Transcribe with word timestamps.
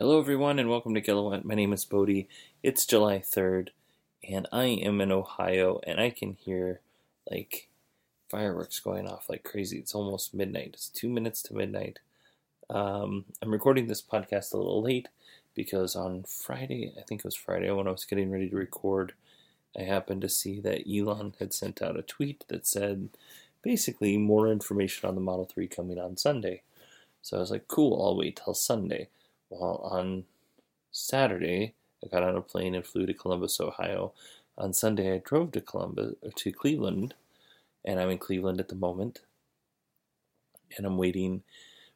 Hello 0.00 0.20
everyone 0.20 0.60
and 0.60 0.70
welcome 0.70 0.94
to 0.94 1.00
Kilowatt. 1.00 1.44
My 1.44 1.56
name 1.56 1.72
is 1.72 1.84
Bodie. 1.84 2.28
It's 2.62 2.86
July 2.86 3.18
3rd 3.18 3.70
and 4.28 4.46
I 4.52 4.66
am 4.66 5.00
in 5.00 5.10
Ohio 5.10 5.80
and 5.88 5.98
I 5.98 6.10
can 6.10 6.34
hear 6.34 6.78
like 7.28 7.68
fireworks 8.30 8.78
going 8.78 9.08
off 9.08 9.28
like 9.28 9.42
crazy. 9.42 9.76
It's 9.76 9.96
almost 9.96 10.32
midnight. 10.32 10.70
It's 10.74 10.88
two 10.88 11.08
minutes 11.08 11.42
to 11.42 11.54
midnight. 11.54 11.98
Um, 12.70 13.24
I'm 13.42 13.50
recording 13.50 13.88
this 13.88 14.00
podcast 14.00 14.54
a 14.54 14.56
little 14.56 14.80
late 14.80 15.08
because 15.56 15.96
on 15.96 16.22
Friday, 16.28 16.92
I 16.96 17.02
think 17.02 17.22
it 17.22 17.24
was 17.24 17.34
Friday, 17.34 17.68
when 17.72 17.88
I 17.88 17.90
was 17.90 18.04
getting 18.04 18.30
ready 18.30 18.48
to 18.50 18.56
record, 18.56 19.14
I 19.76 19.82
happened 19.82 20.20
to 20.20 20.28
see 20.28 20.60
that 20.60 20.88
Elon 20.88 21.34
had 21.40 21.52
sent 21.52 21.82
out 21.82 21.98
a 21.98 22.02
tweet 22.02 22.44
that 22.46 22.68
said 22.68 23.08
basically 23.62 24.16
more 24.16 24.46
information 24.46 25.08
on 25.08 25.16
the 25.16 25.20
Model 25.20 25.50
3 25.52 25.66
coming 25.66 25.98
on 25.98 26.16
Sunday. 26.16 26.62
So 27.20 27.36
I 27.36 27.40
was 27.40 27.50
like, 27.50 27.66
cool, 27.66 28.00
I'll 28.00 28.16
wait 28.16 28.40
till 28.44 28.54
Sunday. 28.54 29.08
Well, 29.50 29.80
on 29.90 30.24
Saturday, 30.90 31.74
I 32.04 32.08
got 32.08 32.22
on 32.22 32.36
a 32.36 32.40
plane 32.40 32.74
and 32.74 32.84
flew 32.84 33.06
to 33.06 33.14
Columbus, 33.14 33.60
Ohio. 33.60 34.12
On 34.56 34.72
Sunday, 34.72 35.14
I 35.14 35.18
drove 35.18 35.52
to 35.52 35.60
Columbus 35.60 36.14
to 36.34 36.52
Cleveland, 36.52 37.14
and 37.84 37.98
I'm 37.98 38.10
in 38.10 38.18
Cleveland 38.18 38.60
at 38.60 38.68
the 38.68 38.74
moment. 38.74 39.20
And 40.76 40.86
I'm 40.86 40.98
waiting 40.98 41.42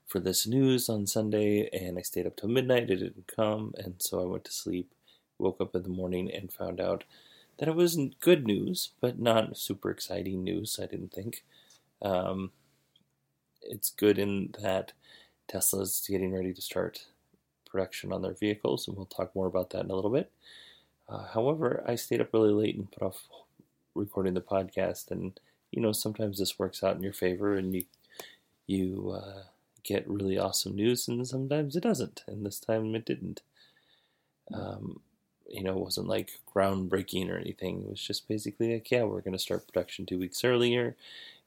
for 0.06 0.18
this 0.18 0.46
news 0.46 0.88
on 0.88 1.06
Sunday, 1.06 1.68
and 1.72 1.98
I 1.98 2.02
stayed 2.02 2.26
up 2.26 2.36
till 2.36 2.48
midnight. 2.48 2.90
It 2.90 2.96
didn't 2.96 3.26
come, 3.26 3.74
and 3.76 3.96
so 3.98 4.22
I 4.22 4.26
went 4.26 4.44
to 4.44 4.52
sleep. 4.52 4.92
Woke 5.38 5.60
up 5.60 5.74
in 5.74 5.82
the 5.82 5.88
morning 5.88 6.30
and 6.32 6.52
found 6.52 6.80
out 6.80 7.04
that 7.58 7.68
it 7.68 7.76
wasn't 7.76 8.20
good 8.20 8.46
news, 8.46 8.90
but 9.00 9.18
not 9.18 9.56
super 9.56 9.90
exciting 9.90 10.42
news. 10.44 10.78
I 10.80 10.86
didn't 10.86 11.12
think. 11.12 11.44
Um, 12.00 12.52
it's 13.62 13.90
good 13.90 14.18
in 14.18 14.54
that 14.60 14.92
Tesla's 15.48 16.04
getting 16.08 16.32
ready 16.32 16.52
to 16.52 16.62
start 16.62 17.06
production 17.72 18.12
on 18.12 18.22
their 18.22 18.34
vehicles, 18.34 18.86
and 18.86 18.96
we'll 18.96 19.06
talk 19.06 19.34
more 19.34 19.46
about 19.46 19.70
that 19.70 19.84
in 19.84 19.90
a 19.90 19.94
little 19.94 20.10
bit. 20.10 20.30
Uh, 21.08 21.24
however, 21.24 21.82
I 21.86 21.96
stayed 21.96 22.20
up 22.20 22.32
really 22.32 22.52
late 22.52 22.76
and 22.76 22.90
put 22.90 23.02
off 23.02 23.26
recording 23.94 24.34
the 24.34 24.40
podcast, 24.40 25.10
and 25.10 25.38
you 25.70 25.80
know 25.82 25.92
sometimes 25.92 26.38
this 26.38 26.58
works 26.58 26.84
out 26.84 26.96
in 26.96 27.02
your 27.02 27.12
favor, 27.12 27.56
and 27.56 27.74
you 27.74 27.84
you 28.66 29.10
uh, 29.10 29.42
get 29.82 30.08
really 30.08 30.38
awesome 30.38 30.76
news, 30.76 31.08
and 31.08 31.26
sometimes 31.26 31.74
it 31.74 31.82
doesn't, 31.82 32.22
and 32.26 32.46
this 32.46 32.60
time 32.60 32.94
it 32.94 33.04
didn't. 33.04 33.42
Um, 34.52 35.00
you 35.48 35.62
know, 35.62 35.72
it 35.72 35.84
wasn't 35.84 36.08
like 36.08 36.40
groundbreaking 36.54 37.30
or 37.30 37.36
anything. 37.38 37.82
It 37.82 37.90
was 37.90 38.00
just 38.00 38.28
basically 38.28 38.72
like, 38.72 38.90
yeah, 38.90 39.02
we're 39.02 39.20
going 39.20 39.32
to 39.32 39.38
start 39.38 39.66
production 39.66 40.06
two 40.06 40.18
weeks 40.18 40.44
earlier, 40.44 40.96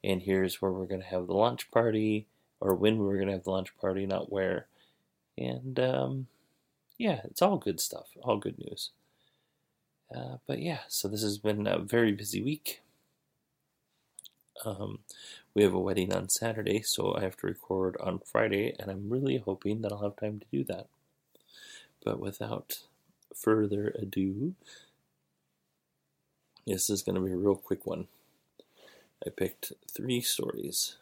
and 0.04 0.22
here's 0.22 0.62
where 0.62 0.72
we're 0.72 0.86
going 0.86 1.02
to 1.02 1.08
have 1.08 1.28
the 1.28 1.34
launch 1.34 1.72
party, 1.72 2.28
or 2.60 2.76
when 2.76 3.00
we're 3.00 3.16
going 3.16 3.28
to 3.28 3.34
have 3.34 3.44
the 3.44 3.52
launch 3.52 3.76
party, 3.78 4.06
not 4.06 4.32
where. 4.32 4.68
And 5.38 5.80
um, 5.80 6.28
yeah, 6.98 7.22
it's 7.26 7.42
all 7.42 7.58
good 7.58 7.80
stuff, 7.80 8.08
all 8.24 8.38
good 8.38 8.58
news. 8.58 8.92
Uh, 10.16 10.38
but 10.48 10.60
yeah, 10.60 10.80
so 10.88 11.08
this 11.08 11.24
has 11.24 11.38
been 11.38 11.68
a 11.68 11.80
very 11.80 12.12
busy 12.12 12.42
week. 12.42 12.82
Um, 14.64 15.00
we 15.54 15.64
have 15.64 15.74
a 15.74 15.80
wedding 15.80 16.14
on 16.14 16.30
Saturday, 16.30 16.82
so 16.82 17.16
I 17.16 17.22
have 17.22 17.36
to 17.38 17.48
record 17.48 17.98
on 18.00 18.20
Friday, 18.20 18.74
and 18.80 18.90
I'm 18.90 19.10
really 19.10 19.38
hoping 19.38 19.82
that 19.82 19.92
I'll 19.92 20.04
have 20.04 20.16
time 20.16 20.40
to 20.40 20.46
do 20.52 20.64
that. 20.66 20.88
But 22.04 22.20
without 22.20 22.80
further 23.36 23.94
ado, 24.00 24.54
this 26.66 26.90
is 26.90 27.02
going 27.02 27.16
to 27.16 27.22
be 27.22 27.32
a 27.32 27.38
real 27.38 27.56
quick 27.56 27.86
one. 27.86 28.08
I 29.26 29.30
picked 29.30 29.74
three 29.94 30.22
stories. 30.22 30.96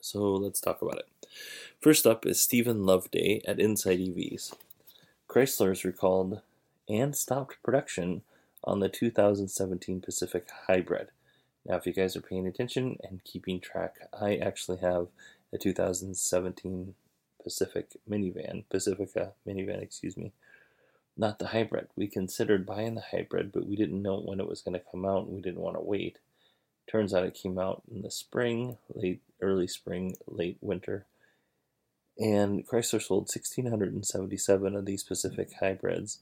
So 0.00 0.34
let's 0.34 0.60
talk 0.60 0.82
about 0.82 0.98
it. 0.98 1.17
First 1.80 2.06
up 2.06 2.26
is 2.26 2.42
Steven 2.42 2.84
Loveday 2.84 3.40
at 3.46 3.60
Inside 3.60 4.00
EVs. 4.00 4.54
Chrysler 5.28 5.70
is 5.70 5.84
recalled 5.84 6.40
and 6.88 7.14
stopped 7.14 7.62
production 7.62 8.22
on 8.64 8.80
the 8.80 8.88
2017 8.88 10.00
Pacific 10.00 10.48
Hybrid. 10.66 11.08
Now, 11.64 11.76
if 11.76 11.86
you 11.86 11.92
guys 11.92 12.16
are 12.16 12.20
paying 12.20 12.46
attention 12.46 12.98
and 13.02 13.22
keeping 13.24 13.60
track, 13.60 13.96
I 14.18 14.36
actually 14.36 14.78
have 14.78 15.08
a 15.52 15.58
2017 15.58 16.94
Pacific 17.42 17.96
minivan, 18.10 18.64
Pacifica 18.70 19.32
minivan, 19.46 19.82
excuse 19.82 20.16
me, 20.16 20.32
not 21.16 21.38
the 21.38 21.48
hybrid. 21.48 21.88
We 21.96 22.06
considered 22.06 22.66
buying 22.66 22.94
the 22.94 23.04
hybrid, 23.12 23.52
but 23.52 23.66
we 23.66 23.76
didn't 23.76 24.02
know 24.02 24.18
when 24.18 24.40
it 24.40 24.48
was 24.48 24.62
going 24.62 24.78
to 24.78 24.90
come 24.90 25.04
out 25.04 25.26
and 25.26 25.34
we 25.34 25.40
didn't 25.40 25.60
want 25.60 25.76
to 25.76 25.82
wait. 25.82 26.18
Turns 26.90 27.12
out 27.12 27.24
it 27.24 27.34
came 27.34 27.58
out 27.58 27.82
in 27.90 28.02
the 28.02 28.10
spring, 28.10 28.78
late, 28.94 29.20
early 29.40 29.66
spring, 29.66 30.16
late 30.26 30.56
winter. 30.60 31.06
And 32.18 32.66
Chrysler 32.66 33.00
sold 33.00 33.30
1,677 33.32 34.74
of 34.74 34.84
these 34.86 35.04
Pacific 35.04 35.52
hybrids, 35.60 36.18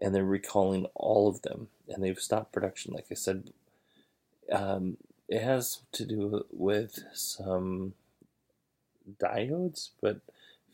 and 0.00 0.14
they're 0.14 0.24
recalling 0.24 0.86
all 0.94 1.28
of 1.28 1.42
them. 1.42 1.68
And 1.88 2.02
they've 2.02 2.18
stopped 2.18 2.52
production, 2.52 2.92
like 2.92 3.06
I 3.10 3.14
said. 3.14 3.52
Um, 4.50 4.96
it 5.28 5.42
has 5.42 5.80
to 5.92 6.04
do 6.04 6.44
with 6.50 6.98
some 7.12 7.94
diodes, 9.20 9.90
but 10.00 10.20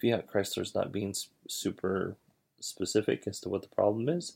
Fiat 0.00 0.26
Chrysler's 0.28 0.74
not 0.74 0.92
being 0.92 1.14
super 1.48 2.16
specific 2.60 3.24
as 3.26 3.40
to 3.40 3.48
what 3.48 3.62
the 3.62 3.68
problem 3.68 4.08
is 4.08 4.34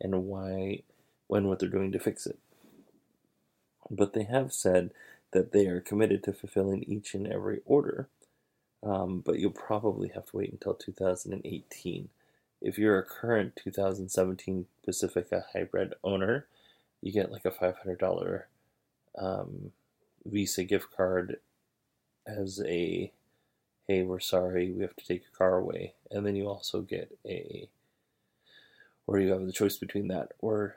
and 0.00 0.24
why, 0.24 0.82
when, 1.26 1.46
what 1.46 1.58
they're 1.58 1.68
doing 1.68 1.92
to 1.92 1.98
fix 1.98 2.26
it. 2.26 2.38
But 3.90 4.12
they 4.12 4.24
have 4.24 4.52
said 4.52 4.90
that 5.32 5.52
they 5.52 5.66
are 5.66 5.80
committed 5.80 6.22
to 6.24 6.32
fulfilling 6.32 6.82
each 6.84 7.14
and 7.14 7.26
every 7.26 7.60
order, 7.64 8.08
um, 8.82 9.22
but 9.24 9.38
you'll 9.38 9.50
probably 9.50 10.08
have 10.08 10.26
to 10.26 10.36
wait 10.36 10.52
until 10.52 10.74
2018. 10.74 12.08
If 12.60 12.78
you're 12.78 12.98
a 12.98 13.04
current 13.04 13.58
2017 13.62 14.66
Pacifica 14.84 15.46
hybrid 15.52 15.94
owner, 16.02 16.46
you 17.00 17.12
get 17.12 17.32
like 17.32 17.44
a 17.44 17.50
$500 17.50 18.42
um, 19.18 19.72
Visa 20.24 20.64
gift 20.64 20.88
card 20.96 21.38
as 22.26 22.60
a 22.66 23.12
hey, 23.86 24.02
we're 24.02 24.20
sorry, 24.20 24.70
we 24.70 24.82
have 24.82 24.94
to 24.96 25.06
take 25.06 25.22
your 25.22 25.32
car 25.32 25.56
away. 25.56 25.94
And 26.10 26.26
then 26.26 26.36
you 26.36 26.46
also 26.46 26.82
get 26.82 27.16
a, 27.26 27.68
or 29.06 29.18
you 29.18 29.32
have 29.32 29.46
the 29.46 29.52
choice 29.52 29.78
between 29.78 30.08
that 30.08 30.32
or 30.40 30.76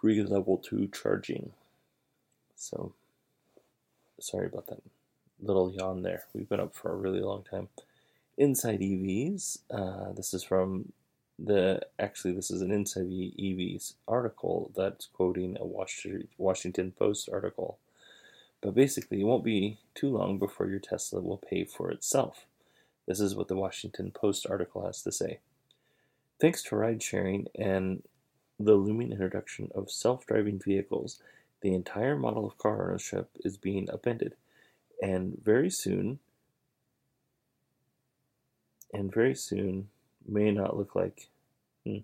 free 0.00 0.22
level 0.22 0.56
2 0.56 0.88
charging. 0.88 1.52
So, 2.54 2.92
sorry 4.20 4.46
about 4.46 4.68
that 4.68 4.82
little 5.42 5.72
yawn 5.72 6.02
there. 6.02 6.24
We've 6.34 6.48
been 6.48 6.60
up 6.60 6.74
for 6.74 6.92
a 6.92 6.96
really 6.96 7.20
long 7.20 7.44
time. 7.44 7.68
Inside 8.38 8.80
EVs, 8.80 9.58
uh, 9.70 10.12
this 10.12 10.34
is 10.34 10.42
from 10.42 10.92
the 11.38 11.80
actually 11.98 12.32
this 12.32 12.50
is 12.50 12.62
an 12.62 12.72
Inside 12.72 13.06
EVs 13.06 13.94
article 14.08 14.70
that's 14.76 15.06
quoting 15.06 15.56
a 15.60 15.66
Washington 16.38 16.92
Post 16.92 17.28
article 17.32 17.78
but 18.62 18.74
basically, 18.76 19.20
it 19.20 19.24
won't 19.24 19.44
be 19.44 19.78
too 19.94 20.08
long 20.08 20.38
before 20.38 20.68
your 20.68 20.78
Tesla 20.78 21.20
will 21.20 21.36
pay 21.36 21.64
for 21.64 21.90
itself. 21.90 22.46
This 23.06 23.18
is 23.20 23.34
what 23.34 23.48
the 23.48 23.56
Washington 23.56 24.12
Post 24.12 24.46
article 24.48 24.86
has 24.86 25.02
to 25.02 25.10
say. 25.12 25.40
Thanks 26.40 26.62
to 26.64 26.76
ride 26.76 27.02
sharing 27.02 27.48
and 27.58 28.04
the 28.60 28.74
looming 28.74 29.10
introduction 29.10 29.70
of 29.74 29.90
self 29.90 30.24
driving 30.26 30.60
vehicles, 30.60 31.20
the 31.60 31.74
entire 31.74 32.16
model 32.16 32.46
of 32.46 32.56
car 32.58 32.88
ownership 32.88 33.30
is 33.44 33.56
being 33.56 33.90
upended. 33.90 34.34
And 35.02 35.36
very 35.42 35.68
soon, 35.68 36.20
and 38.94 39.12
very 39.12 39.34
soon 39.34 39.88
may 40.24 40.52
not 40.52 40.76
look 40.76 40.94
like 40.94 41.28
hmm, 41.84 41.98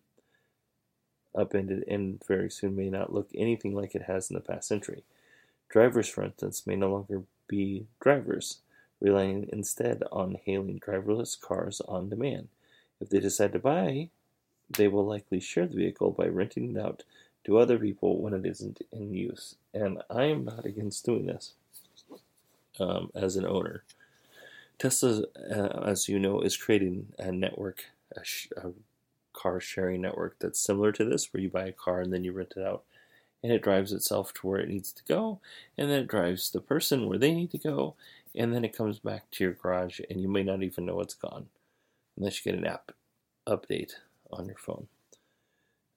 upended, 1.32 1.84
and 1.86 2.20
very 2.26 2.50
soon 2.50 2.74
may 2.74 2.90
not 2.90 3.14
look 3.14 3.28
anything 3.36 3.72
like 3.72 3.94
it 3.94 4.02
has 4.02 4.30
in 4.30 4.34
the 4.34 4.40
past 4.40 4.66
century. 4.66 5.04
Drivers, 5.68 6.08
for 6.08 6.24
instance, 6.24 6.66
may 6.66 6.74
no 6.74 6.90
longer 6.90 7.22
be 7.46 7.86
drivers, 8.00 8.58
relying 9.00 9.48
instead 9.52 10.02
on 10.10 10.40
hailing 10.44 10.80
driverless 10.80 11.40
cars 11.40 11.80
on 11.86 12.08
demand. 12.08 12.48
If 13.00 13.10
they 13.10 13.20
decide 13.20 13.52
to 13.52 13.60
buy, 13.60 14.08
they 14.68 14.88
will 14.88 15.06
likely 15.06 15.38
share 15.38 15.68
the 15.68 15.76
vehicle 15.76 16.10
by 16.10 16.26
renting 16.26 16.74
it 16.74 16.80
out 16.80 17.04
to 17.44 17.58
other 17.58 17.78
people 17.78 18.20
when 18.20 18.34
it 18.34 18.44
isn't 18.44 18.82
in 18.90 19.14
use. 19.14 19.54
And 19.72 20.02
I 20.10 20.24
am 20.24 20.44
not 20.44 20.66
against 20.66 21.06
doing 21.06 21.26
this 21.26 21.52
um, 22.80 23.10
as 23.14 23.36
an 23.36 23.46
owner. 23.46 23.84
Tesla, 24.78 25.22
uh, 25.50 25.82
as 25.84 26.08
you 26.08 26.18
know, 26.18 26.40
is 26.40 26.56
creating 26.56 27.12
a 27.18 27.32
network, 27.32 27.86
a, 28.16 28.24
sh- 28.24 28.48
a 28.56 28.70
car 29.32 29.60
sharing 29.60 30.00
network 30.00 30.36
that's 30.38 30.60
similar 30.60 30.92
to 30.92 31.04
this, 31.04 31.32
where 31.32 31.42
you 31.42 31.48
buy 31.48 31.66
a 31.66 31.72
car 31.72 32.00
and 32.00 32.12
then 32.12 32.24
you 32.24 32.32
rent 32.32 32.54
it 32.56 32.62
out 32.62 32.84
and 33.42 33.52
it 33.52 33.62
drives 33.62 33.92
itself 33.92 34.34
to 34.34 34.46
where 34.46 34.58
it 34.58 34.68
needs 34.68 34.92
to 34.92 35.04
go, 35.04 35.40
and 35.76 35.88
then 35.88 36.00
it 36.00 36.08
drives 36.08 36.50
the 36.50 36.60
person 36.60 37.08
where 37.08 37.18
they 37.18 37.32
need 37.32 37.50
to 37.52 37.58
go, 37.58 37.94
and 38.34 38.52
then 38.52 38.64
it 38.64 38.76
comes 38.76 38.98
back 38.98 39.30
to 39.30 39.44
your 39.44 39.52
garage, 39.52 40.00
and 40.10 40.20
you 40.20 40.28
may 40.28 40.42
not 40.42 40.62
even 40.62 40.86
know 40.86 41.00
it's 41.00 41.14
gone 41.14 41.46
unless 42.16 42.44
you 42.44 42.50
get 42.50 42.58
an 42.58 42.66
app 42.66 42.90
update 43.46 43.92
on 44.32 44.46
your 44.46 44.56
phone. 44.56 44.88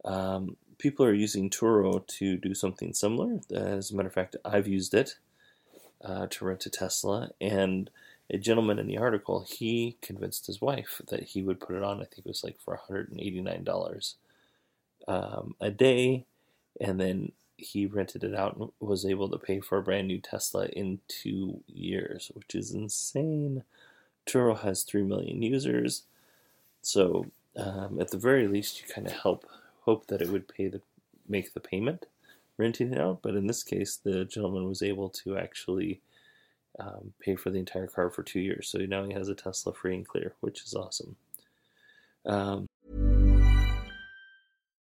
Um, 0.05 0.55
people 0.77 1.05
are 1.05 1.13
using 1.13 1.49
Turo 1.49 2.05
to 2.05 2.37
do 2.37 2.53
something 2.53 2.93
similar. 2.93 3.39
As 3.51 3.91
a 3.91 3.95
matter 3.95 4.07
of 4.07 4.13
fact, 4.13 4.35
I've 4.45 4.67
used 4.67 4.93
it 4.93 5.15
uh, 6.03 6.27
to 6.29 6.45
rent 6.45 6.65
a 6.65 6.69
Tesla, 6.69 7.31
and 7.39 7.89
a 8.29 8.37
gentleman 8.37 8.79
in 8.79 8.87
the 8.87 8.97
article 8.97 9.45
he 9.47 9.97
convinced 10.01 10.47
his 10.47 10.61
wife 10.61 11.01
that 11.09 11.23
he 11.23 11.41
would 11.41 11.59
put 11.59 11.75
it 11.75 11.83
on. 11.83 11.97
I 11.97 12.05
think 12.05 12.19
it 12.19 12.27
was 12.27 12.43
like 12.43 12.57
for 12.59 12.79
$189 12.89 14.15
um, 15.07 15.55
a 15.59 15.69
day 15.69 16.25
and 16.79 16.99
then 16.99 17.31
he 17.57 17.85
rented 17.85 18.23
it 18.23 18.33
out 18.33 18.57
and 18.57 18.69
was 18.79 19.05
able 19.05 19.29
to 19.29 19.37
pay 19.37 19.59
for 19.59 19.77
a 19.77 19.83
brand 19.83 20.07
new 20.07 20.19
Tesla 20.19 20.65
in 20.67 20.99
two 21.07 21.61
years, 21.67 22.31
which 22.33 22.55
is 22.55 22.71
insane. 22.71 23.63
Turo 24.25 24.57
has 24.59 24.83
3 24.83 25.03
million 25.03 25.41
users, 25.41 26.03
so 26.81 27.27
um, 27.55 27.99
at 27.99 28.11
the 28.11 28.17
very 28.17 28.47
least, 28.47 28.81
you 28.81 28.93
kind 28.93 29.07
of 29.07 29.13
help 29.13 29.45
hope 29.81 30.07
that 30.07 30.21
it 30.21 30.29
would 30.29 30.47
pay 30.47 30.67
the 30.67 30.81
make 31.27 31.53
the 31.53 31.59
payment 31.59 32.05
renting 32.61 32.93
it 32.93 32.99
out. 32.99 33.19
But 33.21 33.35
in 33.35 33.47
this 33.47 33.63
case, 33.63 33.97
the 33.97 34.23
gentleman 34.25 34.67
was 34.67 34.81
able 34.81 35.09
to 35.09 35.37
actually 35.37 36.01
um, 36.79 37.13
pay 37.19 37.35
for 37.35 37.49
the 37.49 37.59
entire 37.59 37.87
car 37.87 38.09
for 38.09 38.23
two 38.23 38.39
years. 38.39 38.69
So 38.69 38.79
now 38.79 39.03
he 39.03 39.13
has 39.13 39.27
a 39.27 39.35
Tesla 39.35 39.73
free 39.73 39.95
and 39.95 40.07
clear, 40.07 40.35
which 40.39 40.63
is 40.63 40.73
awesome. 40.73 41.15
Um, 42.25 42.67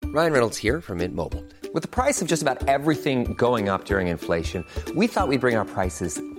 Ryan 0.06 0.34
Reynolds 0.34 0.58
here 0.58 0.82
from 0.82 0.98
Mint 0.98 1.16
Mobile. 1.16 1.46
With 1.74 1.84
the 1.84 1.90
price 1.90 2.22
of 2.22 2.28
just 2.28 2.42
about 2.42 2.68
everything 2.68 3.34
going 3.36 3.70
up 3.70 3.86
during 3.86 4.08
inflation, 4.08 4.66
we 4.96 5.08
thought 5.08 5.30
we'd 5.30 5.40
bring 5.40 5.56
our 5.56 5.64
prices 5.64 6.20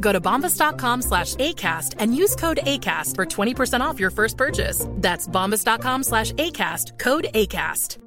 Go 0.00 0.12
to 0.12 0.20
bombas.com 0.20 1.02
slash 1.02 1.36
ACAST 1.36 1.94
and 1.98 2.14
use 2.14 2.34
code 2.34 2.60
ACAST 2.64 3.14
for 3.14 3.26
20% 3.26 3.80
off 3.80 4.00
your 4.00 4.10
first 4.10 4.36
purchase. 4.36 4.86
That's 4.96 5.28
bombas.com 5.28 6.02
slash 6.02 6.32
ACAST, 6.32 6.98
code 6.98 7.28
ACAST. 7.34 7.98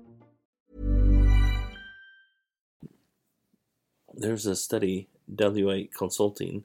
there's 4.14 4.46
a 4.46 4.56
study, 4.56 5.10
W8 5.34 5.90
Consulting 5.92 6.64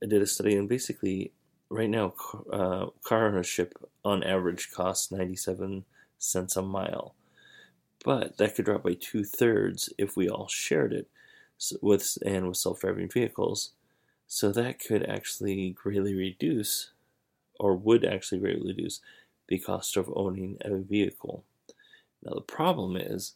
did 0.00 0.22
a 0.22 0.26
study, 0.26 0.54
and 0.56 0.68
basically, 0.68 1.32
right 1.70 1.88
now, 1.88 2.14
uh, 2.52 2.86
car 3.02 3.26
ownership 3.26 3.74
on 4.04 4.22
average 4.22 4.70
costs 4.70 5.10
97 5.10 5.84
cents 6.18 6.56
a 6.56 6.62
mile. 6.62 7.14
But 8.04 8.36
that 8.36 8.54
could 8.54 8.66
drop 8.66 8.84
by 8.84 8.94
two 8.94 9.24
thirds 9.24 9.92
if 9.98 10.16
we 10.16 10.28
all 10.28 10.48
shared 10.48 10.92
it 10.92 11.08
with 11.80 12.18
and 12.24 12.46
with 12.46 12.58
self-driving 12.58 13.08
vehicles. 13.08 13.72
So 14.26 14.50
that 14.52 14.78
could 14.80 15.04
actually 15.04 15.70
greatly 15.70 16.14
reduce, 16.14 16.90
or 17.60 17.74
would 17.76 18.04
actually 18.04 18.40
greatly 18.40 18.68
reduce, 18.72 19.00
the 19.48 19.58
cost 19.58 19.96
of 19.96 20.12
owning 20.16 20.58
a 20.62 20.76
vehicle. 20.76 21.44
Now 22.22 22.34
the 22.34 22.40
problem 22.42 22.96
is 22.96 23.34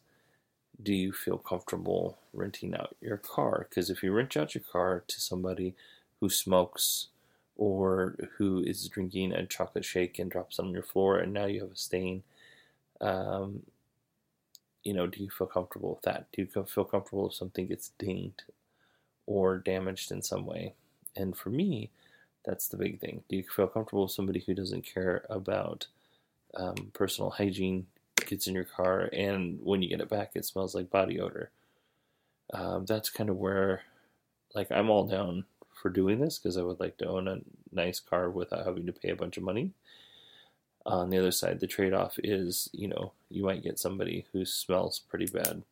do 0.81 0.93
you 0.93 1.13
feel 1.13 1.37
comfortable 1.37 2.17
renting 2.33 2.75
out 2.75 2.95
your 3.01 3.17
car? 3.17 3.67
Because 3.69 3.89
if 3.89 4.03
you 4.03 4.11
rent 4.11 4.37
out 4.37 4.55
your 4.55 4.63
car 4.71 5.03
to 5.07 5.21
somebody 5.21 5.75
who 6.19 6.29
smokes 6.29 7.07
or 7.57 8.15
who 8.37 8.63
is 8.63 8.87
drinking 8.87 9.33
a 9.33 9.45
chocolate 9.45 9.85
shake 9.85 10.19
and 10.19 10.31
drops 10.31 10.59
it 10.59 10.63
on 10.63 10.71
your 10.71 10.83
floor 10.83 11.19
and 11.19 11.33
now 11.33 11.45
you 11.45 11.61
have 11.61 11.71
a 11.71 11.75
stain, 11.75 12.23
um, 13.01 13.63
you 14.83 14.93
know, 14.93 15.07
do 15.07 15.23
you 15.23 15.29
feel 15.29 15.47
comfortable 15.47 15.91
with 15.91 16.01
that? 16.03 16.27
Do 16.33 16.41
you 16.41 16.47
feel 16.65 16.85
comfortable 16.85 17.27
if 17.27 17.33
something 17.35 17.67
gets 17.67 17.89
dinged 17.99 18.43
or 19.27 19.57
damaged 19.59 20.11
in 20.11 20.21
some 20.21 20.45
way? 20.45 20.75
And 21.15 21.35
for 21.35 21.49
me, 21.49 21.89
that's 22.45 22.67
the 22.67 22.77
big 22.77 22.99
thing. 22.99 23.23
Do 23.29 23.35
you 23.35 23.43
feel 23.43 23.67
comfortable 23.67 24.03
with 24.03 24.11
somebody 24.11 24.39
who 24.39 24.53
doesn't 24.53 24.85
care 24.85 25.25
about 25.29 25.87
um, 26.55 26.91
personal 26.93 27.31
hygiene, 27.31 27.87
gets 28.25 28.47
in 28.47 28.55
your 28.55 28.63
car, 28.63 29.09
and 29.13 29.59
when 29.61 29.81
you 29.81 29.89
get 29.89 30.01
it 30.01 30.09
back, 30.09 30.31
it 30.35 30.45
smells 30.45 30.75
like 30.75 30.89
body 30.89 31.19
odor. 31.19 31.51
Um, 32.53 32.85
that's 32.85 33.09
kind 33.09 33.29
of 33.29 33.37
where, 33.37 33.83
like, 34.53 34.71
I'm 34.71 34.89
all 34.89 35.05
down 35.05 35.45
for 35.73 35.89
doing 35.89 36.19
this 36.19 36.37
because 36.37 36.57
I 36.57 36.63
would 36.63 36.79
like 36.79 36.97
to 36.97 37.07
own 37.07 37.27
a 37.27 37.39
nice 37.71 37.99
car 37.99 38.29
without 38.29 38.65
having 38.65 38.85
to 38.85 38.91
pay 38.91 39.09
a 39.09 39.15
bunch 39.15 39.37
of 39.37 39.43
money. 39.43 39.71
On 40.85 41.09
the 41.09 41.17
other 41.17 41.31
side, 41.31 41.59
the 41.59 41.67
trade 41.67 41.93
off 41.93 42.19
is, 42.23 42.69
you 42.73 42.87
know, 42.87 43.13
you 43.29 43.43
might 43.43 43.63
get 43.63 43.79
somebody 43.79 44.25
who 44.33 44.45
smells 44.45 44.99
pretty 44.99 45.27
bad 45.27 45.63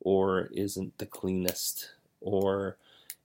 or 0.00 0.48
isn't 0.52 0.98
the 0.98 1.06
cleanest 1.06 1.90
or 2.20 2.76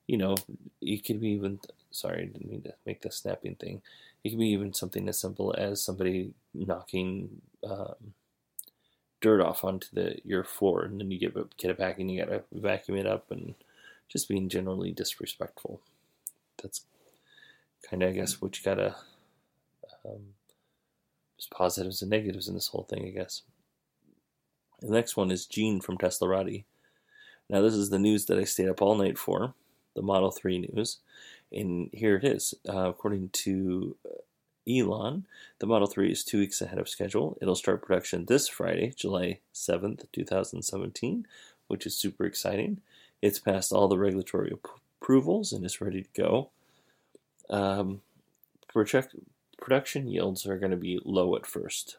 you 0.08 0.18
know, 0.18 0.36
it 0.82 1.06
could 1.06 1.22
be 1.22 1.30
even. 1.30 1.60
Sorry, 1.92 2.24
I 2.24 2.26
didn't 2.26 2.50
mean 2.50 2.62
to 2.64 2.74
make 2.86 3.02
the 3.02 3.12
snapping 3.12 3.56
thing. 3.56 3.82
It 4.24 4.30
could 4.30 4.40
be 4.40 4.50
even 4.50 4.74
something 4.74 5.08
as 5.08 5.18
simple 5.18 5.56
as 5.58 5.82
somebody 5.82 6.34
knocking 6.54 7.42
um, 7.64 8.14
dirt 9.22 9.42
off 9.42 9.64
onto 9.64 9.88
the 9.94 10.18
your 10.24 10.44
floor, 10.44 10.84
and 10.84 11.00
then 11.00 11.12
you 11.12 11.20
get 11.20 11.58
get 11.58 11.72
it 11.72 11.78
back, 11.78 12.00
and 12.00 12.12
you 12.12 12.24
gotta 12.24 12.44
vacuum 12.52 12.98
it 12.98 13.08
up, 13.08 13.32
and 13.32 13.56
just 14.10 14.28
being 14.28 14.50
generally 14.50 14.92
disrespectful. 14.92 15.82
That's 16.62 16.82
kind 17.90 18.04
of, 18.04 18.10
I 18.10 18.14
guess, 18.14 18.42
what 18.42 18.58
you 18.58 18.64
gotta. 18.64 18.96
Um, 20.06 20.34
there's 21.38 21.48
positives 21.52 22.02
and 22.02 22.12
negatives 22.12 22.48
in 22.48 22.54
this 22.54 22.68
whole 22.68 22.84
thing, 22.84 23.06
I 23.06 23.10
guess. 23.10 23.42
The 24.82 24.92
next 24.92 25.18
one 25.18 25.32
is 25.32 25.46
Gene 25.46 25.82
from 25.82 25.98
Tesla 25.98 26.28
Teslarati. 26.28 26.64
Now, 27.50 27.62
this 27.62 27.74
is 27.74 27.90
the 27.90 28.00
news 28.00 28.26
that 28.26 28.40
I 28.40 28.44
stayed 28.44 28.70
up 28.70 28.82
all 28.82 28.96
night 28.96 29.18
for, 29.18 29.54
the 29.96 30.02
Model 30.02 30.32
3 30.32 30.68
news. 30.74 30.98
And 31.52 31.90
here 31.94 32.16
it 32.16 32.24
is. 32.24 32.54
Uh, 32.68 32.90
according 32.90 33.30
to 33.30 33.96
uh, 34.06 34.22
Elon, 34.70 35.26
the 35.60 35.68
Model 35.68 35.88
3 35.88 36.12
is 36.12 36.24
two 36.24 36.40
weeks 36.40 36.62
ahead 36.62 36.80
of 36.80 36.90
schedule. 36.90 37.38
It'll 37.42 37.56
start 37.56 37.82
production 37.82 38.26
this 38.26 38.48
Friday, 38.48 38.94
July 38.96 39.40
7th, 39.54 40.06
2017, 40.12 41.26
which 41.68 41.86
is 41.86 41.98
super 41.98 42.26
exciting. 42.26 42.82
It's 43.22 43.40
passed 43.40 43.72
all 43.72 43.88
the 43.88 43.98
regulatory 43.98 44.52
approvals 45.02 45.54
and 45.54 45.66
is 45.66 45.82
ready 45.82 46.04
to 46.04 46.22
go. 46.22 46.50
Um, 47.50 48.02
project, 48.68 49.16
production 49.62 50.08
yields 50.08 50.46
are 50.46 50.58
going 50.58 50.72
to 50.72 50.78
be 50.78 51.00
low 51.06 51.36
at 51.36 51.46
first. 51.46 51.98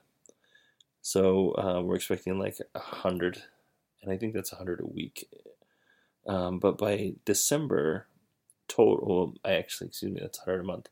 So 1.03 1.53
uh, 1.53 1.83
we're 1.83 1.95
expecting 1.95 2.39
like 2.39 2.59
a 2.75 2.81
hundred, 2.81 3.43
and 4.03 4.11
I 4.11 4.17
think 4.17 4.35
that's 4.35 4.53
a 4.53 4.57
hundred 4.57 4.81
a 4.81 4.87
week. 4.87 5.29
Um, 6.27 6.59
but 6.59 6.79
by 6.79 7.15
December, 7.25 8.07
total, 8.69 9.35
I 9.45 9.53
actually, 9.53 9.89
excuse 9.89 10.13
me, 10.13 10.21
that's 10.21 10.39
hundred 10.39 10.61
a 10.61 10.65
month, 10.65 10.89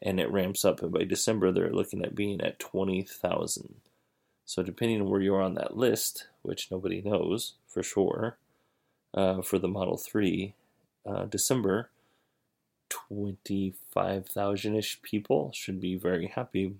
and 0.00 0.20
it 0.20 0.30
ramps 0.30 0.64
up. 0.64 0.82
And 0.82 0.92
by 0.92 1.04
December, 1.04 1.52
they're 1.52 1.72
looking 1.72 2.04
at 2.04 2.14
being 2.14 2.40
at 2.40 2.58
twenty 2.58 3.02
thousand. 3.02 3.76
So 4.44 4.62
depending 4.62 5.00
on 5.00 5.10
where 5.10 5.20
you 5.20 5.34
are 5.34 5.42
on 5.42 5.54
that 5.54 5.76
list, 5.76 6.28
which 6.42 6.70
nobody 6.70 7.02
knows 7.02 7.54
for 7.66 7.82
sure, 7.82 8.36
uh, 9.12 9.42
for 9.42 9.58
the 9.58 9.68
Model 9.68 9.96
Three, 9.96 10.54
uh, 11.04 11.24
December 11.24 11.90
25,000 12.88 14.76
ish 14.76 15.02
people 15.02 15.50
should 15.52 15.80
be 15.80 15.96
very 15.96 16.28
happy. 16.28 16.74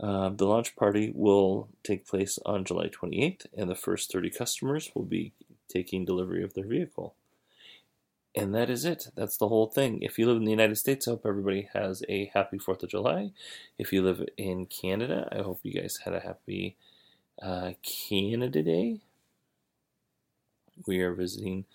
Uh, 0.00 0.28
the 0.28 0.46
launch 0.46 0.76
party 0.76 1.12
will 1.14 1.68
take 1.82 2.06
place 2.06 2.38
on 2.44 2.64
July 2.64 2.88
28th, 2.88 3.46
and 3.56 3.70
the 3.70 3.74
first 3.74 4.12
30 4.12 4.30
customers 4.30 4.90
will 4.94 5.04
be 5.04 5.32
taking 5.68 6.04
delivery 6.04 6.42
of 6.42 6.54
their 6.54 6.66
vehicle. 6.66 7.14
And 8.36 8.54
that 8.54 8.68
is 8.68 8.84
it. 8.84 9.08
That's 9.14 9.36
the 9.36 9.48
whole 9.48 9.68
thing. 9.68 10.02
If 10.02 10.18
you 10.18 10.26
live 10.26 10.38
in 10.38 10.44
the 10.44 10.50
United 10.50 10.76
States, 10.76 11.06
I 11.06 11.12
hope 11.12 11.24
everybody 11.24 11.68
has 11.72 12.02
a 12.08 12.30
happy 12.34 12.58
4th 12.58 12.82
of 12.82 12.88
July. 12.90 13.30
If 13.78 13.92
you 13.92 14.02
live 14.02 14.26
in 14.36 14.66
Canada, 14.66 15.28
I 15.30 15.42
hope 15.42 15.60
you 15.62 15.72
guys 15.72 16.00
had 16.04 16.14
a 16.14 16.20
happy 16.20 16.76
uh, 17.40 17.72
Canada 17.82 18.62
Day. 18.62 19.00
We 20.86 21.00
are 21.00 21.14
visiting 21.14 21.66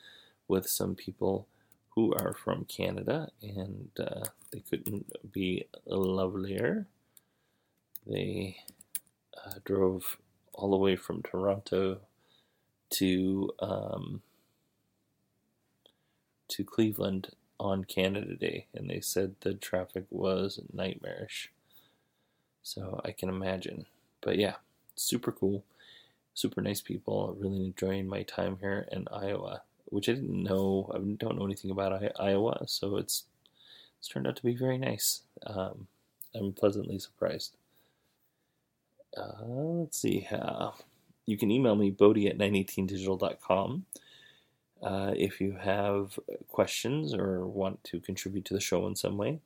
with 0.50 0.68
some 0.68 0.96
people 0.96 1.48
who 1.96 2.14
are 2.14 2.34
from 2.34 2.66
Canada, 2.66 3.30
and 3.42 3.90
uh, 3.98 4.26
they 4.52 4.60
couldn't 4.60 5.06
be 5.32 5.66
lovelier. 5.86 6.88
They 8.06 8.58
uh, 9.46 9.60
drove 9.64 10.18
all 10.54 10.72
the 10.72 10.78
way 10.78 10.98
from 10.98 11.24
Toronto 11.24 12.00
to 12.92 13.52
um, 13.60 14.22
to 16.50 16.64
Cleveland 16.64 17.30
on 17.60 17.84
Canada 17.84 18.36
Day, 18.36 18.68
and 18.74 18.90
they 18.90 19.02
said 19.02 19.36
the 19.42 19.54
traffic 19.54 20.06
was 20.10 20.60
nightmarish. 20.72 21.52
So 22.64 23.02
I 23.04 23.12
can 23.12 23.30
imagine. 23.30 23.86
But 24.22 24.38
yeah, 24.38 24.56
super 24.96 25.32
cool, 25.32 25.64
super 26.34 26.62
nice 26.62 26.82
people. 26.82 27.36
Really 27.40 27.66
enjoying 27.66 28.08
my 28.08 28.24
time 28.24 28.58
here 28.60 28.88
in 28.92 29.08
Iowa 29.12 29.62
which 29.90 30.08
I 30.08 30.14
didn't 30.14 30.44
know. 30.44 30.90
I 30.94 30.98
don't 30.98 31.38
know 31.38 31.46
anything 31.46 31.72
about 31.72 32.02
Iowa, 32.20 32.64
so 32.68 32.98
it's 32.98 33.26
it's 34.00 34.08
turned 34.08 34.28
out 34.28 34.36
to 34.38 34.44
be 34.44 34.56
very 34.56 34.78
nice. 34.78 35.22
Um, 35.46 35.88
I'm 36.34 36.54
pleasantly 36.54 37.00
surprised. 37.00 37.56
Uh, 39.18 39.44
let's 39.44 40.00
see. 40.00 40.28
Uh, 40.32 40.72
you 41.30 41.38
can 41.38 41.52
email 41.52 41.76
me, 41.76 41.92
Bodie 41.92 42.28
at 42.28 42.38
918digital.com. 42.38 43.86
Uh, 44.82 45.14
if 45.16 45.40
you 45.42 45.58
have 45.60 46.18
questions 46.48 47.14
or 47.14 47.46
want 47.46 47.84
to 47.84 48.00
contribute 48.00 48.46
to 48.46 48.54
the 48.54 48.60
show 48.60 48.88
in 48.88 48.96
some 48.96 49.18
way, 49.18 49.40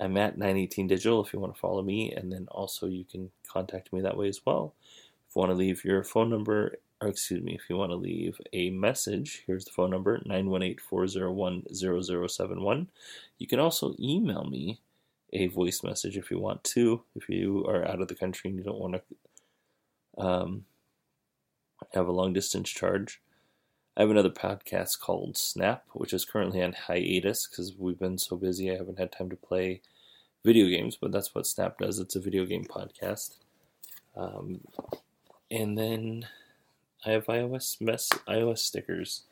I'm 0.00 0.16
at 0.16 0.38
918digital 0.38 1.26
if 1.26 1.32
you 1.32 1.40
want 1.40 1.54
to 1.54 1.60
follow 1.60 1.82
me, 1.82 2.12
and 2.12 2.32
then 2.32 2.46
also 2.50 2.86
you 2.86 3.04
can 3.04 3.30
contact 3.46 3.92
me 3.92 4.00
that 4.00 4.16
way 4.16 4.28
as 4.28 4.40
well. 4.46 4.74
If 5.28 5.36
you 5.36 5.40
want 5.40 5.50
to 5.50 5.56
leave 5.56 5.84
your 5.84 6.02
phone 6.04 6.30
number 6.30 6.78
or 7.00 7.08
excuse 7.08 7.42
me, 7.42 7.54
if 7.54 7.68
you 7.68 7.76
want 7.76 7.92
to 7.92 7.96
leave 7.96 8.40
a 8.52 8.70
message, 8.70 9.44
here's 9.46 9.64
the 9.64 9.70
phone 9.70 9.90
number 9.90 10.20
918 10.24 10.78
401 10.78 11.64
0071. 11.72 12.88
You 13.38 13.46
can 13.46 13.60
also 13.60 13.94
email 14.00 14.44
me 14.44 14.80
a 15.32 15.46
voice 15.48 15.82
message 15.82 16.16
if 16.16 16.30
you 16.30 16.38
want 16.38 16.64
to, 16.64 17.02
if 17.14 17.28
you 17.28 17.64
are 17.66 17.86
out 17.86 18.00
of 18.00 18.08
the 18.08 18.14
country 18.14 18.50
and 18.50 18.58
you 18.58 18.64
don't 18.64 18.80
want 18.80 18.94
to 18.94 20.24
um, 20.24 20.64
have 21.94 22.08
a 22.08 22.12
long 22.12 22.32
distance 22.32 22.70
charge. 22.70 23.20
I 23.96 24.02
have 24.02 24.10
another 24.10 24.30
podcast 24.30 25.00
called 25.00 25.36
Snap, 25.36 25.84
which 25.92 26.12
is 26.12 26.24
currently 26.24 26.62
on 26.62 26.72
hiatus 26.72 27.46
because 27.46 27.74
we've 27.76 27.98
been 27.98 28.18
so 28.18 28.36
busy 28.36 28.70
I 28.70 28.76
haven't 28.76 28.98
had 28.98 29.10
time 29.10 29.30
to 29.30 29.36
play 29.36 29.80
video 30.44 30.68
games, 30.68 30.96
but 31.00 31.10
that's 31.10 31.34
what 31.34 31.46
Snap 31.46 31.78
does. 31.78 31.98
It's 31.98 32.14
a 32.14 32.20
video 32.20 32.44
game 32.44 32.64
podcast. 32.64 33.38
Um, 34.16 34.60
and 35.50 35.76
then 35.76 36.28
I 37.04 37.10
have 37.10 37.26
iOS 37.26 37.80
mess 37.80 38.08
iOS 38.28 38.58
stickers 38.58 39.22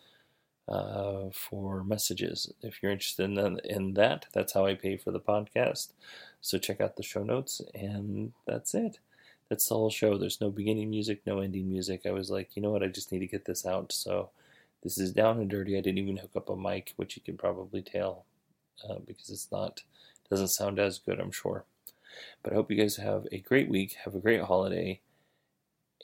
uh, 0.69 1.31
for 1.33 1.85
messages. 1.85 2.53
If 2.63 2.83
you're 2.83 2.93
interested 2.93 3.25
in, 3.25 3.61
in 3.65 3.95
that, 3.95 4.27
that's 4.33 4.53
how 4.53 4.67
I 4.67 4.75
pay 4.75 4.97
for 4.97 5.11
the 5.11 5.21
podcast. 5.21 5.93
So 6.41 6.59
check 6.59 6.81
out 6.81 6.97
the 6.97 7.03
show 7.03 7.23
notes, 7.23 7.61
and 7.75 8.33
that's 8.47 8.75
it. 8.75 8.99
That's 9.49 9.69
the 9.69 9.75
whole 9.75 9.91
show. 9.91 10.19
There's 10.19 10.41
no 10.41 10.51
beginning 10.51 10.91
music, 10.91 11.23
no 11.27 11.41
ending 11.41 11.69
music. 11.69 12.03
I 12.07 12.11
was 12.11 12.31
like, 12.31 12.57
you 12.57 12.63
know 12.63 12.71
what? 12.71 12.83
I 12.83 12.89
just 12.89 13.13
need 13.13 13.21
to 13.21 13.27
get 13.27 13.45
this 13.45 13.65
out. 13.65 13.93
So 13.93 14.31
this 14.83 14.99
is 14.99 15.13
down 15.13 15.39
and 15.39 15.51
dirty. 15.51 15.77
I 15.77 15.81
didn't 15.81 15.99
even 15.99 16.17
hook 16.17 16.33
up 16.37 16.49
a 16.51 16.57
mic, 16.57 16.93
which 16.97 17.17
you 17.17 17.23
can 17.23 17.37
probably 17.37 17.83
tell 17.83 18.25
uh, 18.89 18.97
because 19.07 19.31
it's 19.31 19.51
not 19.53 19.83
doesn't 20.31 20.49
sound 20.49 20.79
as 20.81 20.99
good. 20.99 21.21
I'm 21.21 21.31
sure. 21.31 21.65
But 22.43 22.53
I 22.53 22.57
hope 22.57 22.71
you 22.71 22.77
guys 22.77 22.97
have 22.97 23.27
a 23.31 23.39
great 23.39 23.69
week. 23.69 23.97
Have 24.05 24.15
a 24.15 24.21
great 24.21 24.43
holiday 24.43 25.01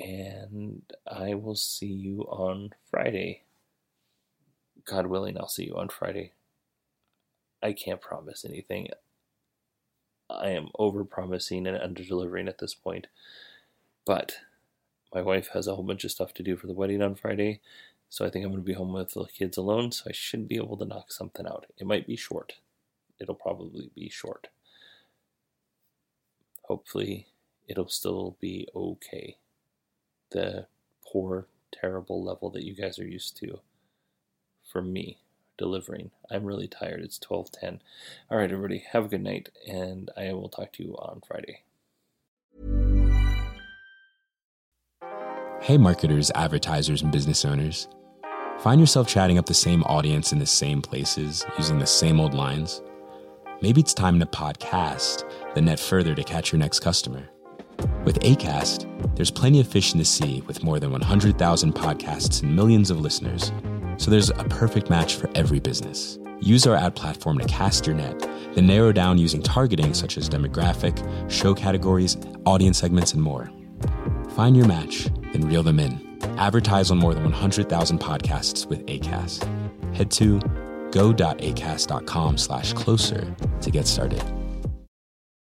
and 0.01 0.83
I 1.07 1.35
will 1.35 1.55
see 1.55 1.87
you 1.87 2.23
on 2.23 2.71
Friday. 2.91 3.43
God 4.85 5.07
willing, 5.07 5.39
I'll 5.39 5.49
see 5.49 5.67
you 5.67 5.77
on 5.77 5.89
Friday. 5.89 6.33
I 7.63 7.73
can't 7.73 8.01
promise 8.01 8.45
anything. 8.45 8.89
I 10.41 10.51
am 10.51 10.69
over 10.79 11.05
promising 11.05 11.67
and 11.67 11.77
under 11.77 12.05
delivering 12.05 12.49
at 12.49 12.59
this 12.59 12.75
point. 12.75 13.07
But 14.05 14.39
my 15.15 15.23
wife 15.23 15.49
has 15.55 15.67
a 15.67 15.75
whole 15.75 15.85
bunch 15.85 16.05
of 16.05 16.11
stuff 16.11 16.35
to 16.35 16.43
do 16.43 16.57
for 16.57 16.67
the 16.67 16.73
wedding 16.73 17.03
on 17.03 17.15
Friday, 17.15 17.61
so 18.09 18.25
I 18.25 18.31
think 18.31 18.45
I'm 18.45 18.51
going 18.51 18.62
to 18.62 18.67
be 18.67 18.75
home 18.75 18.93
with 18.93 19.15
the 19.15 19.25
kids 19.25 19.57
alone, 19.57 19.93
so 19.93 20.05
I 20.09 20.12
should 20.12 20.49
be 20.49 20.57
able 20.57 20.77
to 20.79 20.85
knock 20.85 21.12
something 21.12 21.47
out. 21.47 21.67
It 21.79 21.87
might 21.87 22.07
be 22.07 22.17
short. 22.17 22.55
It'll 23.19 23.35
probably 23.35 23.91
be 23.95 24.09
short. 24.09 24.49
Hopefully, 26.62 27.29
it'll 27.69 27.89
still 27.89 28.37
be 28.41 28.69
okay 28.75 29.37
the 30.31 30.67
poor, 31.07 31.47
terrible 31.71 32.23
level 32.23 32.51
that 32.51 32.65
you 32.65 32.75
guys 32.75 32.99
are 32.99 33.07
used 33.07 33.37
to 33.39 33.61
for 34.71 34.83
me 34.83 35.22
delivering. 35.59 36.11
I'm 36.31 36.45
really 36.45 36.69
tired. 36.69 37.03
It's 37.03 37.19
12:10. 37.19 37.81
All 38.31 38.39
right, 38.39 38.51
everybody, 38.51 38.85
have 38.93 39.07
a 39.07 39.09
good 39.09 39.23
night 39.23 39.51
and 39.67 40.11
I 40.17 40.33
will 40.33 40.49
talk 40.49 40.73
to 40.73 40.83
you 40.83 40.95
on 40.97 41.21
Friday. 41.27 41.63
Hey 45.61 45.79
marketers, 45.79 46.31
advertisers 46.35 47.03
and 47.03 47.13
business 47.13 47.45
owners. 47.45 47.89
Find 48.59 48.81
yourself 48.81 49.09
chatting 49.09 49.39
up 49.39 49.47
the 49.47 49.55
same 49.55 49.83
audience 49.85 50.33
in 50.33 50.39
the 50.39 50.47
same 50.47 50.83
places 50.83 51.45
using 51.59 51.79
the 51.79 51.87
same 51.87 52.21
old 52.21 52.35
lines? 52.35 52.83
Maybe 53.61 53.81
it's 53.81 53.95
time 53.95 54.19
to 54.21 54.27
podcast 54.27 55.25
the 55.55 55.61
net 55.61 55.79
further 55.79 56.15
to 56.15 56.25
catch 56.25 56.51
your 56.51 56.59
next 56.59 56.81
customer. 56.81 57.29
With 58.05 58.21
ACAST, 58.21 59.17
there's 59.17 59.31
plenty 59.31 59.61
of 59.61 59.69
fish 59.69 59.93
in 59.93 59.99
the 59.99 60.05
sea 60.05 60.43
with 60.47 60.65
more 60.65 60.81
than 60.81 60.91
100,000 60.91 61.73
podcasts 61.73 62.43
and 62.43 62.55
millions 62.55 62.91
of 62.91 63.01
listeners. 63.01 63.53
So 64.03 64.11
there's 64.11 64.31
a 64.31 64.45
perfect 64.51 64.91
match 64.91 65.15
for 65.15 65.31
every 65.37 65.61
business. 65.61 66.19
Use 66.41 66.67
our 66.67 66.75
ad 66.75 66.97
platform 66.97 67.39
to 67.39 67.47
cast 67.47 67.87
your 67.87 67.95
net, 67.95 68.19
then 68.53 68.67
narrow 68.67 68.91
down 68.91 69.17
using 69.17 69.41
targeting 69.41 69.95
such 69.95 70.19
as 70.19 70.29
demographic, 70.29 70.99
show 71.31 71.55
categories, 71.55 72.17
audience 72.45 72.79
segments, 72.79 73.13
and 73.13 73.23
more. 73.23 73.49
Find 74.31 74.57
your 74.57 74.67
match, 74.67 75.05
then 75.33 75.47
reel 75.47 75.63
them 75.63 75.79
in. 75.79 76.19
Advertise 76.37 76.91
on 76.91 76.99
more 76.99 77.15
than 77.15 77.23
100,000 77.23 78.01
podcasts 78.01 78.67
with 78.67 78.85
ACAST. 78.87 79.95
Head 79.95 80.11
to 80.11 80.41
go.acast.com 80.91 82.39
slash 82.39 82.73
closer 82.73 83.37
to 83.61 83.71
get 83.71 83.87
started. 83.87 84.42